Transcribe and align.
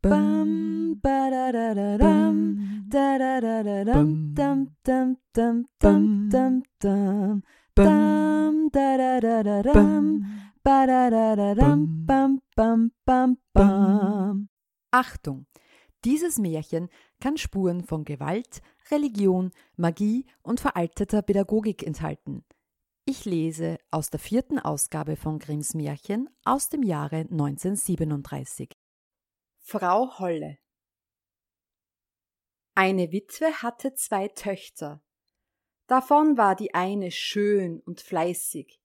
Bam, 0.00 1.00
ba 1.02 1.28
da 1.28 1.50
da 1.50 1.74
da 1.74 1.96
dam, 1.98 2.56
da 2.88 3.18
da 3.18 3.40
da 3.40 3.62
da 3.64 3.84
dam, 3.84 4.32
dam 4.32 4.68
dam 4.84 5.16
dam 5.34 5.64
dam 5.80 6.28
dam 6.30 6.62
dam, 6.78 7.42
dam 7.74 8.68
da 8.70 8.96
da 8.96 9.20
da 9.20 9.42
da 9.42 9.62
dam, 9.62 10.24
ba 10.62 10.86
da 10.86 11.10
da 11.10 11.34
da 11.34 11.54
dam, 11.54 12.06
bam 12.06 12.38
bam 12.56 12.92
bam 13.04 13.38
bam. 13.52 14.48
Achtung! 14.92 15.46
Dieses 16.04 16.38
Märchen 16.38 16.88
kann 17.20 17.36
Spuren 17.36 17.82
von 17.82 18.04
Gewalt, 18.04 18.62
Religion, 18.92 19.50
Magie 19.76 20.26
und 20.42 20.60
veralteter 20.60 21.22
Pädagogik 21.22 21.82
enthalten. 21.82 22.44
Ich 23.04 23.24
lese 23.24 23.78
aus 23.90 24.10
der 24.10 24.20
vierten 24.20 24.60
Ausgabe 24.60 25.16
von 25.16 25.40
Grimms 25.40 25.74
Märchen 25.74 26.28
aus 26.44 26.68
dem 26.68 26.84
Jahre 26.84 27.26
1937. 27.30 28.76
Frau 29.70 30.18
Holle 30.18 30.56
Eine 32.74 33.12
Witwe 33.12 33.52
hatte 33.60 33.92
zwei 33.92 34.28
Töchter. 34.28 35.02
Davon 35.86 36.38
war 36.38 36.56
die 36.56 36.72
eine 36.72 37.10
schön 37.10 37.78
und 37.80 38.00
fleißig, 38.00 38.80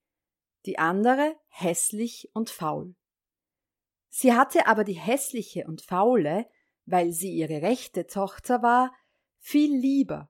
die 0.65 0.79
andere 0.79 1.37
hässlich 1.47 2.31
und 2.33 2.49
faul. 2.49 2.97
Sie 4.09 4.33
hatte 4.33 4.67
aber 4.67 4.83
die 4.83 4.99
hässliche 4.99 5.67
und 5.67 5.81
faule, 5.81 6.49
weil 6.85 7.13
sie 7.13 7.31
ihre 7.31 7.61
rechte 7.61 8.05
Tochter 8.05 8.61
war, 8.61 8.93
viel 9.39 9.73
lieber, 9.73 10.29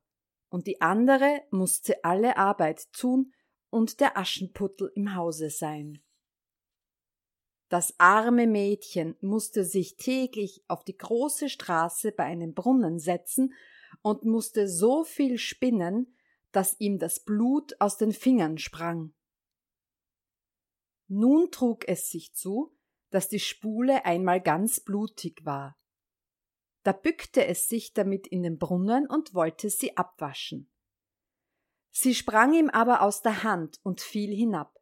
und 0.49 0.67
die 0.67 0.81
andere 0.81 1.41
musste 1.49 2.03
alle 2.03 2.37
Arbeit 2.37 2.93
tun 2.93 3.33
und 3.71 3.99
der 3.99 4.19
Aschenputtel 4.19 4.91
im 4.93 5.15
Hause 5.15 5.49
sein. 5.49 6.03
Das 7.73 7.95
arme 7.97 8.45
Mädchen 8.45 9.15
musste 9.19 9.65
sich 9.65 9.97
täglich 9.97 10.63
auf 10.67 10.83
die 10.83 10.95
große 10.95 11.49
Straße 11.49 12.11
bei 12.11 12.23
einem 12.23 12.53
Brunnen 12.53 12.99
setzen 12.99 13.55
und 14.03 14.25
musste 14.25 14.67
so 14.67 15.03
viel 15.03 15.39
spinnen, 15.39 16.15
dass 16.51 16.79
ihm 16.79 16.99
das 16.99 17.21
Blut 17.21 17.73
aus 17.81 17.97
den 17.97 18.11
Fingern 18.11 18.59
sprang. 18.59 19.15
Nun 21.07 21.49
trug 21.49 21.87
es 21.87 22.11
sich 22.11 22.35
zu, 22.35 22.77
dass 23.09 23.27
die 23.27 23.39
Spule 23.39 24.05
einmal 24.05 24.39
ganz 24.39 24.79
blutig 24.79 25.43
war. 25.43 25.75
Da 26.83 26.91
bückte 26.91 27.47
es 27.47 27.67
sich 27.67 27.91
damit 27.93 28.27
in 28.27 28.43
den 28.43 28.59
Brunnen 28.59 29.07
und 29.07 29.33
wollte 29.33 29.71
sie 29.71 29.97
abwaschen. 29.97 30.69
Sie 31.89 32.13
sprang 32.13 32.53
ihm 32.53 32.69
aber 32.69 33.01
aus 33.01 33.23
der 33.23 33.41
Hand 33.41 33.79
und 33.81 33.99
fiel 33.99 34.31
hinab. 34.31 34.79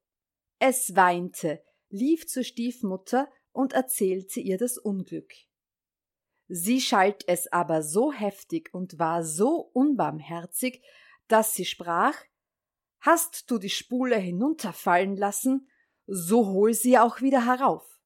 Es 0.59 0.93
weinte, 0.93 1.63
lief 1.91 2.27
zur 2.27 2.43
Stiefmutter 2.43 3.31
und 3.51 3.73
erzählte 3.73 4.39
ihr 4.39 4.57
das 4.57 4.77
Unglück. 4.77 5.33
Sie 6.47 6.81
schalt 6.81 7.23
es 7.27 7.51
aber 7.51 7.81
so 7.83 8.11
heftig 8.11 8.73
und 8.73 8.99
war 8.99 9.23
so 9.23 9.69
unbarmherzig, 9.73 10.83
dass 11.27 11.53
sie 11.53 11.65
sprach 11.65 12.15
Hast 12.99 13.49
du 13.49 13.57
die 13.57 13.69
Spule 13.69 14.17
hinunterfallen 14.17 15.15
lassen, 15.15 15.67
so 16.05 16.47
hol 16.47 16.73
sie 16.73 16.99
auch 16.99 17.21
wieder 17.21 17.45
herauf. 17.45 17.99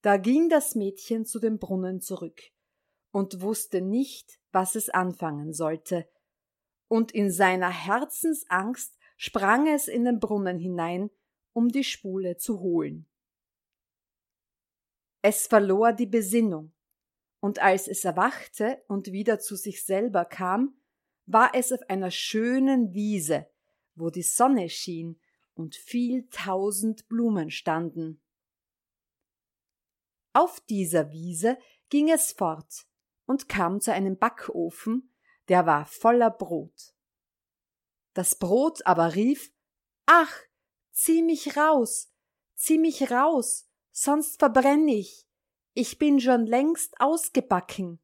Da 0.00 0.16
ging 0.16 0.48
das 0.48 0.74
Mädchen 0.74 1.24
zu 1.24 1.38
dem 1.38 1.58
Brunnen 1.58 2.00
zurück 2.00 2.40
und 3.12 3.40
wusste 3.40 3.80
nicht, 3.80 4.40
was 4.50 4.74
es 4.74 4.88
anfangen 4.88 5.52
sollte, 5.52 6.08
und 6.88 7.12
in 7.12 7.30
seiner 7.30 7.70
Herzensangst 7.70 8.98
sprang 9.16 9.68
es 9.68 9.86
in 9.88 10.04
den 10.04 10.18
Brunnen 10.18 10.58
hinein, 10.58 11.10
um 11.52 11.68
die 11.68 11.84
Spule 11.84 12.36
zu 12.36 12.60
holen. 12.60 13.06
Es 15.22 15.46
verlor 15.46 15.92
die 15.92 16.06
Besinnung, 16.06 16.72
und 17.40 17.60
als 17.60 17.88
es 17.88 18.04
erwachte 18.04 18.82
und 18.88 19.12
wieder 19.12 19.40
zu 19.40 19.56
sich 19.56 19.84
selber 19.84 20.24
kam, 20.24 20.76
war 21.26 21.50
es 21.54 21.72
auf 21.72 21.80
einer 21.88 22.10
schönen 22.10 22.92
Wiese, 22.92 23.48
wo 23.94 24.10
die 24.10 24.22
Sonne 24.22 24.68
schien 24.68 25.20
und 25.54 25.76
viel 25.76 26.28
tausend 26.30 27.08
Blumen 27.08 27.50
standen. 27.50 28.20
Auf 30.32 30.60
dieser 30.60 31.10
Wiese 31.12 31.58
ging 31.88 32.10
es 32.10 32.32
fort 32.32 32.86
und 33.26 33.48
kam 33.48 33.80
zu 33.80 33.92
einem 33.92 34.16
Backofen, 34.16 35.12
der 35.48 35.66
war 35.66 35.84
voller 35.84 36.30
Brot. 36.30 36.94
Das 38.14 38.34
Brot 38.34 38.86
aber 38.86 39.14
rief 39.14 39.52
Ach, 40.06 40.32
zieh 40.92 41.22
mich 41.22 41.56
raus, 41.56 42.12
zieh 42.54 42.78
mich 42.78 43.10
raus, 43.10 43.68
sonst 43.90 44.38
verbrenn 44.38 44.86
ich, 44.88 45.26
ich 45.74 45.98
bin 45.98 46.20
schon 46.20 46.46
längst 46.46 47.00
ausgebacken. 47.00 47.98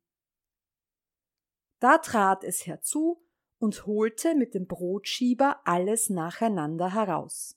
Da 1.81 1.99
trat 1.99 2.43
es 2.45 2.67
herzu 2.67 3.25
und 3.59 3.87
holte 3.87 4.35
mit 4.35 4.55
dem 4.55 4.67
Brotschieber 4.67 5.61
alles 5.65 6.11
nacheinander 6.11 6.95
heraus. 6.95 7.57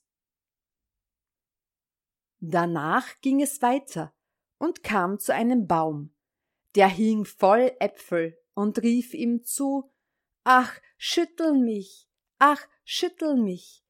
Danach 2.40 3.20
ging 3.20 3.40
es 3.40 3.62
weiter 3.62 4.12
und 4.58 4.82
kam 4.82 5.18
zu 5.18 5.34
einem 5.34 5.66
Baum, 5.66 6.14
der 6.74 6.88
hing 6.88 7.24
voll 7.24 7.72
Äpfel 7.80 8.38
und 8.54 8.82
rief 8.82 9.14
ihm 9.14 9.44
zu 9.44 9.90
Ach, 10.44 10.80
schüttel 10.96 11.52
mich, 11.52 12.08
ach, 12.38 12.66
schüttel 12.84 13.36
mich, 13.36 13.81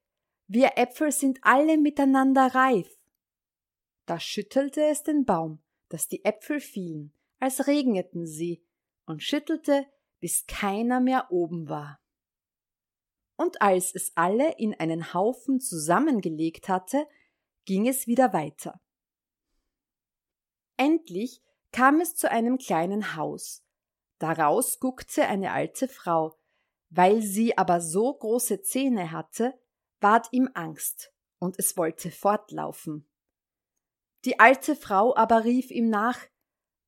wir 0.52 0.76
Äpfel 0.76 1.12
sind 1.12 1.38
alle 1.40 1.78
miteinander 1.78 2.54
reif. 2.54 3.00
Da 4.04 4.20
schüttelte 4.20 4.84
es 4.84 5.02
den 5.02 5.24
Baum, 5.24 5.62
dass 5.88 6.08
die 6.08 6.26
Äpfel 6.26 6.60
fielen, 6.60 7.14
als 7.38 7.66
regneten 7.66 8.26
sie, 8.26 8.62
und 9.06 9.22
schüttelte, 9.22 9.86
bis 10.20 10.44
keiner 10.46 11.00
mehr 11.00 11.32
oben 11.32 11.70
war. 11.70 12.00
Und 13.36 13.62
als 13.62 13.94
es 13.94 14.12
alle 14.14 14.52
in 14.58 14.74
einen 14.74 15.14
Haufen 15.14 15.58
zusammengelegt 15.58 16.68
hatte, 16.68 17.08
ging 17.64 17.88
es 17.88 18.06
wieder 18.06 18.34
weiter. 18.34 18.78
Endlich 20.76 21.42
kam 21.72 21.98
es 22.02 22.14
zu 22.14 22.30
einem 22.30 22.58
kleinen 22.58 23.16
Haus. 23.16 23.64
Daraus 24.18 24.80
guckte 24.80 25.26
eine 25.26 25.52
alte 25.52 25.88
Frau. 25.88 26.38
Weil 26.90 27.22
sie 27.22 27.56
aber 27.56 27.80
so 27.80 28.12
große 28.12 28.60
Zähne 28.60 29.12
hatte, 29.12 29.58
ward 30.02 30.28
ihm 30.32 30.48
Angst, 30.54 31.12
und 31.38 31.58
es 31.58 31.76
wollte 31.76 32.10
fortlaufen. 32.10 33.08
Die 34.24 34.38
alte 34.38 34.76
Frau 34.76 35.16
aber 35.16 35.44
rief 35.44 35.70
ihm 35.70 35.88
nach 35.88 36.18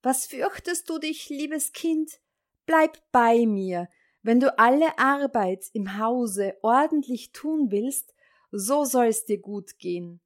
Was 0.03 0.27
fürchtest 0.27 0.89
du 0.89 0.99
dich, 0.99 1.29
liebes 1.29 1.73
Kind? 1.73 2.21
Bleib 2.67 2.99
bei 3.11 3.47
mir, 3.47 3.89
wenn 4.23 4.41
du 4.41 4.59
alle 4.59 4.99
Arbeit 4.99 5.67
im 5.73 5.99
Hause 5.99 6.57
ordentlich 6.63 7.33
tun 7.33 7.71
willst, 7.71 8.15
so 8.51 8.85
soll's 8.85 9.25
dir 9.25 9.39
gut 9.39 9.79
gehen. 9.79 10.21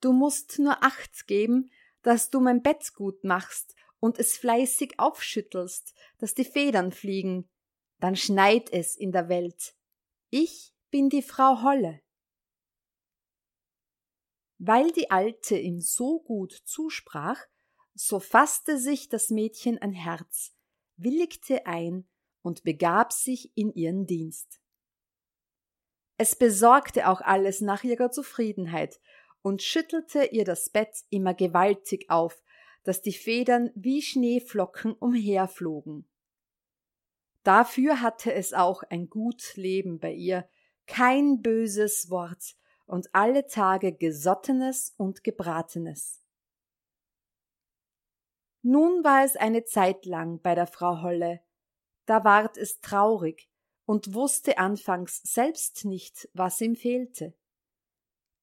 Du 0.00 0.12
musst 0.12 0.58
nur 0.58 0.82
Acht 0.82 1.26
geben, 1.26 1.70
dass 2.02 2.30
du 2.30 2.40
mein 2.40 2.62
Bett 2.62 2.94
gut 2.94 3.24
machst 3.24 3.74
und 4.00 4.18
es 4.18 4.36
fleißig 4.36 4.98
aufschüttelst, 4.98 5.94
dass 6.18 6.34
die 6.34 6.44
Federn 6.44 6.92
fliegen, 6.92 7.48
dann 8.00 8.16
schneit 8.16 8.72
es 8.72 8.96
in 8.96 9.12
der 9.12 9.28
Welt. 9.28 9.74
Ich 10.30 10.74
bin 10.90 11.08
die 11.08 11.22
Frau 11.22 11.62
Holle. 11.62 12.00
Weil 14.66 14.92
die 14.92 15.10
Alte 15.10 15.58
ihm 15.58 15.78
so 15.78 16.20
gut 16.20 16.52
zusprach, 16.64 17.38
so 17.92 18.18
fasste 18.18 18.78
sich 18.78 19.10
das 19.10 19.28
Mädchen 19.28 19.76
ein 19.76 19.92
Herz, 19.92 20.56
willigte 20.96 21.66
ein 21.66 22.08
und 22.40 22.62
begab 22.62 23.12
sich 23.12 23.54
in 23.58 23.74
ihren 23.74 24.06
Dienst. 24.06 24.62
Es 26.16 26.34
besorgte 26.34 27.10
auch 27.10 27.20
alles 27.20 27.60
nach 27.60 27.84
ihrer 27.84 28.10
Zufriedenheit 28.10 29.02
und 29.42 29.60
schüttelte 29.62 30.24
ihr 30.24 30.46
das 30.46 30.70
Bett 30.70 31.04
immer 31.10 31.34
gewaltig 31.34 32.08
auf, 32.08 32.42
dass 32.84 33.02
die 33.02 33.12
Federn 33.12 33.70
wie 33.74 34.00
Schneeflocken 34.00 34.94
umherflogen. 34.94 36.08
Dafür 37.42 38.00
hatte 38.00 38.32
es 38.32 38.54
auch 38.54 38.82
ein 38.84 39.10
gut 39.10 39.56
Leben 39.56 39.98
bei 39.98 40.14
ihr, 40.14 40.48
kein 40.86 41.42
böses 41.42 42.08
Wort 42.08 42.56
und 42.86 43.14
alle 43.14 43.46
Tage 43.46 43.92
Gesottenes 43.92 44.94
und 44.96 45.24
Gebratenes. 45.24 46.22
Nun 48.62 49.04
war 49.04 49.24
es 49.24 49.36
eine 49.36 49.64
Zeit 49.64 50.06
lang 50.06 50.40
bei 50.40 50.54
der 50.54 50.66
Frau 50.66 51.02
Holle, 51.02 51.40
da 52.06 52.24
ward 52.24 52.56
es 52.56 52.80
traurig 52.80 53.48
und 53.86 54.14
wusste 54.14 54.58
anfangs 54.58 55.20
selbst 55.22 55.84
nicht, 55.84 56.28
was 56.32 56.60
ihm 56.60 56.74
fehlte. 56.74 57.34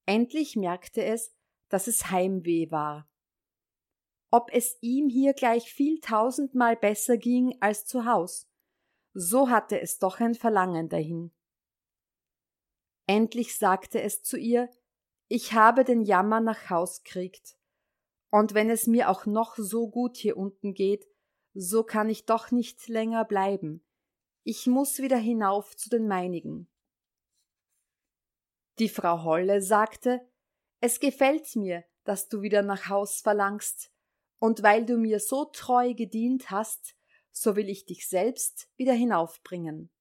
Endlich 0.05 0.55
merkte 0.55 1.03
es, 1.03 1.33
dass 1.69 1.87
es 1.87 2.11
Heimweh 2.11 2.69
war. 2.69 3.09
Ob 4.29 4.49
es 4.53 4.77
ihm 4.81 5.09
hier 5.09 5.33
gleich 5.33 5.73
viel 5.73 5.99
tausendmal 5.99 6.75
besser 6.75 7.17
ging 7.17 7.57
als 7.59 7.85
zu 7.85 8.05
Haus, 8.05 8.47
so 9.13 9.49
hatte 9.49 9.81
es 9.81 9.99
doch 9.99 10.19
ein 10.19 10.35
Verlangen 10.35 10.87
dahin. 10.89 11.31
Endlich 13.07 13.57
sagte 13.57 14.01
es 14.01 14.23
zu 14.23 14.37
ihr, 14.37 14.69
ich 15.27 15.53
habe 15.53 15.83
den 15.83 16.03
Jammer 16.03 16.41
nach 16.41 16.69
Haus 16.69 17.03
kriegt, 17.03 17.57
Und 18.29 18.53
wenn 18.53 18.69
es 18.69 18.87
mir 18.87 19.09
auch 19.09 19.25
noch 19.25 19.57
so 19.57 19.89
gut 19.89 20.15
hier 20.17 20.37
unten 20.37 20.73
geht, 20.73 21.05
so 21.53 21.83
kann 21.83 22.09
ich 22.09 22.25
doch 22.25 22.51
nicht 22.51 22.87
länger 22.87 23.25
bleiben. 23.25 23.85
Ich 24.43 24.67
muss 24.67 24.99
wieder 24.99 25.17
hinauf 25.17 25.75
zu 25.75 25.89
den 25.89 26.07
meinigen. 26.07 26.69
Die 28.79 28.89
Frau 28.89 29.23
Holle 29.23 29.61
sagte, 29.61 30.25
es 30.79 30.99
gefällt 30.99 31.55
mir, 31.55 31.83
dass 32.03 32.29
du 32.29 32.41
wieder 32.41 32.61
nach 32.61 32.89
Haus 32.89 33.21
verlangst, 33.21 33.91
und 34.39 34.63
weil 34.63 34.85
du 34.85 34.97
mir 34.97 35.19
so 35.19 35.45
treu 35.45 35.93
gedient 35.93 36.49
hast, 36.49 36.95
so 37.31 37.55
will 37.55 37.69
ich 37.69 37.85
dich 37.85 38.07
selbst 38.07 38.69
wieder 38.75 38.93
hinaufbringen. 38.93 39.91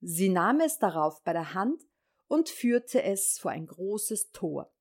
Sie 0.00 0.28
nahm 0.28 0.60
es 0.60 0.78
darauf 0.78 1.22
bei 1.22 1.32
der 1.32 1.54
Hand 1.54 1.82
und 2.28 2.48
führte 2.48 3.02
es 3.02 3.38
vor 3.38 3.50
ein 3.50 3.66
großes 3.66 4.30
Tor. 4.30 4.72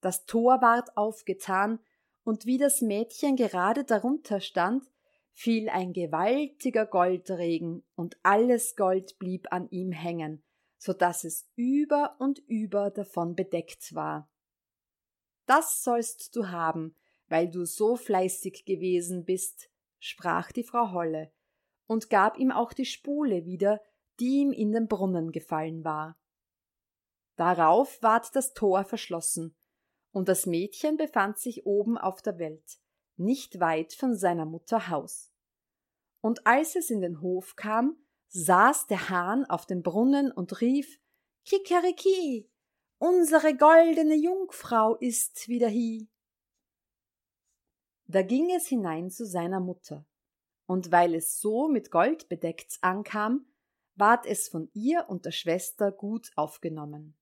Das 0.00 0.26
Tor 0.26 0.60
ward 0.60 0.96
aufgetan, 0.96 1.80
und 2.22 2.44
wie 2.44 2.58
das 2.58 2.82
Mädchen 2.82 3.36
gerade 3.36 3.84
darunter 3.84 4.40
stand, 4.40 4.84
fiel 5.32 5.70
ein 5.70 5.92
gewaltiger 5.92 6.84
Goldregen, 6.84 7.84
und 7.94 8.18
alles 8.22 8.76
Gold 8.76 9.18
blieb 9.18 9.50
an 9.50 9.68
ihm 9.70 9.92
hängen, 9.92 10.44
so 10.76 10.92
dass 10.92 11.24
es 11.24 11.48
über 11.56 12.16
und 12.18 12.38
über 12.40 12.90
davon 12.90 13.34
bedeckt 13.34 13.94
war. 13.94 14.30
Das 15.46 15.82
sollst 15.82 16.36
du 16.36 16.48
haben, 16.48 16.94
weil 17.28 17.50
du 17.50 17.64
so 17.64 17.96
fleißig 17.96 18.64
gewesen 18.66 19.24
bist, 19.24 19.70
sprach 19.98 20.52
die 20.52 20.64
Frau 20.64 20.92
Holle 20.92 21.32
und 21.86 22.10
gab 22.10 22.38
ihm 22.38 22.52
auch 22.52 22.72
die 22.72 22.84
Spule 22.84 23.46
wieder, 23.46 23.80
die 24.20 24.38
ihm 24.38 24.52
in 24.52 24.72
den 24.72 24.88
Brunnen 24.88 25.32
gefallen 25.32 25.84
war. 25.84 26.18
Darauf 27.36 28.02
ward 28.02 28.34
das 28.34 28.52
Tor 28.52 28.84
verschlossen, 28.84 29.54
und 30.10 30.28
das 30.28 30.46
Mädchen 30.46 30.96
befand 30.96 31.38
sich 31.38 31.66
oben 31.66 31.96
auf 31.96 32.22
der 32.22 32.38
Welt, 32.38 32.78
nicht 33.16 33.60
weit 33.60 33.92
von 33.92 34.16
seiner 34.16 34.46
Mutter 34.46 34.88
Haus. 34.88 35.30
Und 36.20 36.46
als 36.46 36.74
es 36.74 36.90
in 36.90 37.00
den 37.00 37.20
Hof 37.20 37.54
kam, 37.56 37.96
saß 38.28 38.86
der 38.88 39.08
Hahn 39.08 39.44
auf 39.44 39.66
dem 39.66 39.82
Brunnen 39.82 40.32
und 40.32 40.60
rief 40.60 40.98
Kikeriki, 41.44 42.50
unsere 42.98 43.56
goldene 43.56 44.16
Jungfrau 44.16 44.96
ist 44.96 45.48
wieder 45.48 45.68
hie. 45.68 46.08
Da 48.06 48.22
ging 48.22 48.50
es 48.54 48.66
hinein 48.66 49.10
zu 49.10 49.26
seiner 49.26 49.60
Mutter, 49.60 50.06
und 50.66 50.90
weil 50.90 51.14
es 51.14 51.40
so 51.40 51.68
mit 51.68 51.90
Gold 51.90 52.28
bedeckt 52.28 52.78
ankam, 52.80 53.46
ward 53.98 54.26
es 54.26 54.48
von 54.48 54.70
ihr 54.74 55.06
und 55.08 55.24
der 55.24 55.32
Schwester 55.32 55.90
gut 55.92 56.30
aufgenommen. 56.36 57.16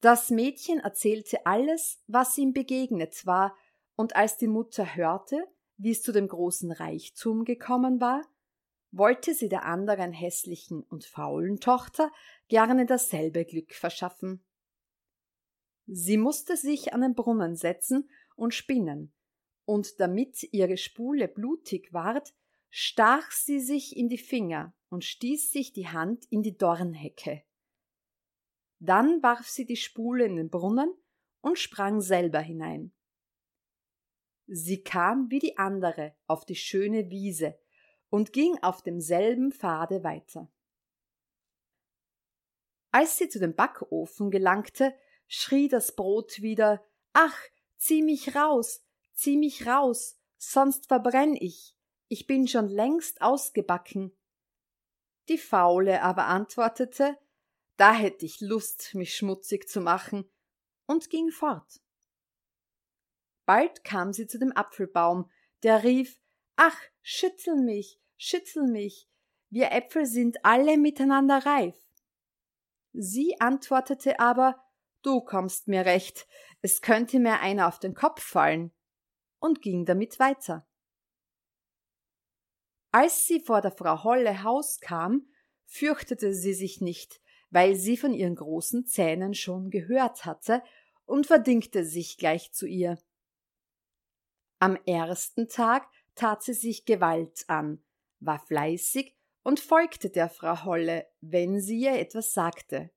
Das 0.00 0.30
Mädchen 0.30 0.80
erzählte 0.80 1.46
alles, 1.46 2.02
was 2.06 2.36
ihm 2.36 2.52
begegnet 2.52 3.24
war, 3.24 3.56
und 3.94 4.16
als 4.16 4.36
die 4.36 4.48
Mutter 4.48 4.96
hörte, 4.96 5.46
wie 5.76 5.90
es 5.90 6.02
zu 6.02 6.12
dem 6.12 6.26
großen 6.26 6.72
Reichtum 6.72 7.44
gekommen 7.44 8.00
war, 8.00 8.22
wollte 8.90 9.34
sie 9.34 9.48
der 9.48 9.64
anderen 9.64 10.12
hässlichen 10.12 10.82
und 10.82 11.04
faulen 11.04 11.60
Tochter 11.60 12.10
gerne 12.48 12.84
dasselbe 12.84 13.44
Glück 13.44 13.74
verschaffen. 13.74 14.44
Sie 15.86 16.16
musste 16.16 16.56
sich 16.56 16.92
an 16.94 17.00
den 17.02 17.14
Brunnen 17.14 17.54
setzen 17.54 18.10
und 18.34 18.54
spinnen, 18.54 19.12
und 19.64 20.00
damit 20.00 20.42
ihre 20.52 20.76
Spule 20.76 21.28
blutig 21.28 21.92
ward, 21.92 22.34
stach 22.70 23.30
sie 23.30 23.60
sich 23.60 23.96
in 23.96 24.08
die 24.08 24.18
Finger 24.18 24.74
und 24.92 25.06
stieß 25.06 25.50
sich 25.50 25.72
die 25.72 25.88
Hand 25.88 26.26
in 26.26 26.42
die 26.42 26.58
Dornhecke. 26.58 27.42
Dann 28.78 29.22
warf 29.22 29.48
sie 29.48 29.64
die 29.64 29.76
Spule 29.76 30.26
in 30.26 30.36
den 30.36 30.50
Brunnen 30.50 30.94
und 31.40 31.58
sprang 31.58 32.02
selber 32.02 32.40
hinein. 32.40 32.92
Sie 34.46 34.82
kam 34.82 35.30
wie 35.30 35.38
die 35.38 35.56
andere 35.56 36.14
auf 36.26 36.44
die 36.44 36.56
schöne 36.56 37.08
Wiese 37.08 37.58
und 38.10 38.34
ging 38.34 38.58
auf 38.58 38.82
demselben 38.82 39.50
Pfade 39.50 40.04
weiter. 40.04 40.52
Als 42.90 43.16
sie 43.16 43.30
zu 43.30 43.38
dem 43.38 43.54
Backofen 43.54 44.30
gelangte, 44.30 44.94
schrie 45.26 45.68
das 45.68 45.96
Brot 45.96 46.42
wieder 46.42 46.84
Ach, 47.14 47.38
zieh 47.78 48.02
mich 48.02 48.34
raus, 48.34 48.84
zieh 49.14 49.38
mich 49.38 49.66
raus, 49.66 50.20
sonst 50.36 50.88
verbrenn 50.88 51.34
ich, 51.34 51.74
ich 52.08 52.26
bin 52.26 52.46
schon 52.46 52.68
längst 52.68 53.22
ausgebacken. 53.22 54.14
Die 55.28 55.38
Faule 55.38 56.02
aber 56.02 56.26
antwortete, 56.26 57.16
da 57.76 57.92
hätte 57.92 58.26
ich 58.26 58.40
Lust, 58.40 58.94
mich 58.94 59.14
schmutzig 59.14 59.68
zu 59.68 59.80
machen, 59.80 60.30
und 60.86 61.10
ging 61.10 61.30
fort. 61.30 61.80
Bald 63.46 63.84
kam 63.84 64.12
sie 64.12 64.26
zu 64.26 64.38
dem 64.38 64.54
Apfelbaum, 64.56 65.30
der 65.62 65.84
rief 65.84 66.18
Ach, 66.56 66.78
schützel 67.02 67.56
mich, 67.56 68.00
schützel 68.16 68.66
mich, 68.66 69.08
wir 69.50 69.72
Äpfel 69.72 70.06
sind 70.06 70.44
alle 70.44 70.76
miteinander 70.78 71.44
reif. 71.44 71.76
Sie 72.92 73.40
antwortete 73.40 74.20
aber 74.20 74.62
Du 75.02 75.20
kommst 75.20 75.66
mir 75.66 75.84
recht, 75.84 76.28
es 76.60 76.80
könnte 76.80 77.18
mir 77.18 77.40
einer 77.40 77.66
auf 77.66 77.78
den 77.80 77.94
Kopf 77.94 78.22
fallen, 78.22 78.72
und 79.40 79.60
ging 79.60 79.84
damit 79.84 80.20
weiter. 80.20 80.66
Als 82.92 83.26
sie 83.26 83.40
vor 83.40 83.62
der 83.62 83.72
Frau 83.72 84.04
Holle 84.04 84.42
Haus 84.42 84.78
kam, 84.78 85.26
fürchtete 85.64 86.34
sie 86.34 86.52
sich 86.52 86.82
nicht, 86.82 87.22
weil 87.48 87.74
sie 87.74 87.96
von 87.96 88.12
ihren 88.12 88.34
großen 88.34 88.84
Zähnen 88.84 89.32
schon 89.32 89.70
gehört 89.70 90.26
hatte 90.26 90.62
und 91.06 91.26
verdingte 91.26 91.86
sich 91.86 92.18
gleich 92.18 92.52
zu 92.52 92.66
ihr. 92.66 92.98
Am 94.58 94.76
ersten 94.86 95.48
Tag 95.48 95.88
tat 96.14 96.42
sie 96.42 96.52
sich 96.52 96.84
Gewalt 96.84 97.44
an, 97.48 97.82
war 98.20 98.38
fleißig 98.38 99.16
und 99.42 99.58
folgte 99.58 100.10
der 100.10 100.28
Frau 100.28 100.64
Holle, 100.64 101.08
wenn 101.22 101.60
sie 101.60 101.78
ihr 101.78 101.98
etwas 101.98 102.34
sagte. 102.34 102.90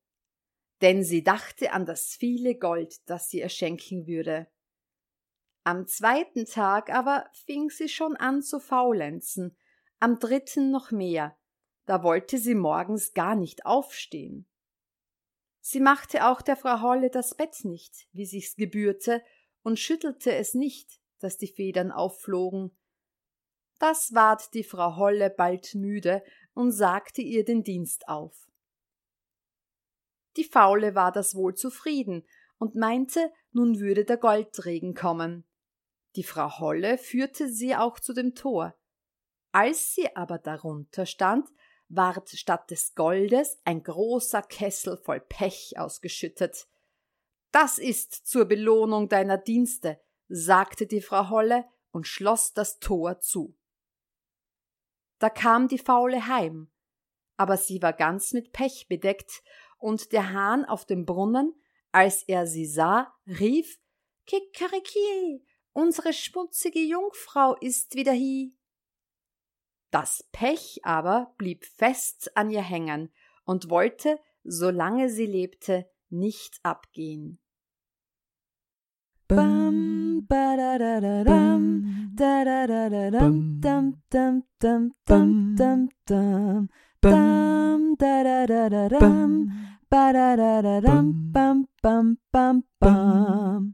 Denn 0.81 1.03
sie 1.05 1.23
dachte 1.23 1.71
an 1.71 1.85
das 1.85 2.15
viele 2.15 2.55
Gold, 2.55 3.09
das 3.09 3.29
sie 3.29 3.39
ihr 3.39 3.49
schenken 3.49 4.07
würde. 4.07 4.47
Am 5.63 5.87
zweiten 5.87 6.45
Tag 6.45 6.89
aber 6.89 7.29
fing 7.45 7.69
sie 7.69 7.87
schon 7.87 8.17
an 8.17 8.43
zu 8.43 8.59
faulenzen, 8.59 9.57
am 10.05 10.19
dritten 10.19 10.69
noch 10.69 10.91
mehr, 10.91 11.35
da 11.87 12.03
wollte 12.03 12.37
sie 12.37 12.53
morgens 12.53 13.15
gar 13.15 13.35
nicht 13.35 13.65
aufstehen. 13.65 14.47
Sie 15.61 15.79
machte 15.79 16.27
auch 16.27 16.43
der 16.43 16.55
Frau 16.55 16.81
Holle 16.81 17.09
das 17.09 17.33
Bett 17.33 17.65
nicht, 17.65 18.07
wie 18.11 18.27
sich's 18.27 18.55
gebührte, 18.55 19.23
und 19.63 19.79
schüttelte 19.79 20.31
es 20.31 20.53
nicht, 20.53 21.01
dass 21.17 21.37
die 21.37 21.47
Federn 21.47 21.91
aufflogen. 21.91 22.77
Das 23.79 24.13
ward 24.13 24.53
die 24.53 24.63
Frau 24.63 24.95
Holle 24.95 25.31
bald 25.31 25.73
müde 25.73 26.23
und 26.53 26.71
sagte 26.71 27.23
ihr 27.23 27.43
den 27.43 27.63
Dienst 27.63 28.07
auf. 28.07 28.47
Die 30.37 30.43
Faule 30.43 30.93
war 30.93 31.11
das 31.11 31.33
wohl 31.33 31.55
zufrieden 31.55 32.27
und 32.59 32.75
meinte, 32.75 33.33
nun 33.53 33.79
würde 33.79 34.05
der 34.05 34.17
Goldregen 34.17 34.93
kommen. 34.93 35.47
Die 36.15 36.23
Frau 36.23 36.59
Holle 36.59 36.99
führte 36.99 37.49
sie 37.49 37.75
auch 37.75 37.99
zu 37.99 38.13
dem 38.13 38.35
Tor. 38.35 38.77
Als 39.55 39.95
sie 39.95 40.13
aber 40.17 40.37
darunter 40.37 41.05
stand, 41.05 41.47
ward 41.87 42.27
statt 42.27 42.69
des 42.71 42.93
Goldes 42.93 43.57
ein 43.63 43.83
großer 43.83 44.41
Kessel 44.41 44.97
voll 44.97 45.21
Pech 45.21 45.75
ausgeschüttet. 45.77 46.67
Das 47.51 47.77
ist 47.77 48.27
zur 48.27 48.43
Belohnung 48.43 49.07
deiner 49.07 49.37
Dienste, 49.37 49.97
sagte 50.27 50.87
die 50.87 50.99
Frau 50.99 51.29
Holle 51.29 51.63
und 51.91 52.05
schloss 52.05 52.53
das 52.53 52.81
Tor 52.81 53.21
zu. 53.21 53.57
Da 55.19 55.29
kam 55.29 55.69
die 55.69 55.79
Faule 55.79 56.27
heim, 56.27 56.69
aber 57.37 57.55
sie 57.55 57.81
war 57.81 57.93
ganz 57.93 58.33
mit 58.33 58.51
Pech 58.51 58.87
bedeckt, 58.89 59.41
und 59.77 60.11
der 60.11 60.33
Hahn 60.33 60.65
auf 60.65 60.83
dem 60.83 61.05
Brunnen, 61.05 61.53
als 61.93 62.23
er 62.23 62.45
sie 62.45 62.65
sah, 62.65 63.15
rief 63.25 63.79
Kikeriki, 64.25 65.47
unsere 65.71 66.11
schmutzige 66.11 66.81
Jungfrau 66.81 67.55
ist 67.61 67.95
wieder 67.95 68.11
hie. 68.11 68.53
Das 69.95 70.25
Pech 70.33 70.81
aber 70.83 71.31
blieb 71.37 71.63
fest 71.63 72.35
an 72.35 72.49
ihr 72.49 72.61
hängen 72.61 73.13
und 73.45 73.69
wollte, 73.69 74.19
solange 74.43 75.07
sie 75.07 75.25
lebte, 75.25 75.89
nicht 76.09 76.59
abgehen. 76.63 77.39
Bam, 79.29 80.25
ba 80.27 80.57
da 80.57 80.77
da 80.77 80.99
da 80.99 81.23
dam, 81.23 82.11
da 82.13 82.43
da 82.43 82.67
da 82.67 82.89
da 82.89 83.09
dam, 83.09 83.61
dam 83.61 84.01
dam 84.09 84.43
dam 84.59 84.91
dam 85.05 85.55
dam 85.55 85.87
dam, 86.05 86.67
dam 86.99 87.95
da 87.97 88.23
da 88.25 88.45
da 88.47 88.67
da 88.67 88.89
dam, 88.99 89.31
ba 89.89 90.11
da 90.11 90.35
da 90.35 90.61
da 90.61 90.81
dam, 90.81 91.31
bam 91.31 91.67
bam 91.81 92.17
bam 92.33 92.63
bam. 92.81 93.63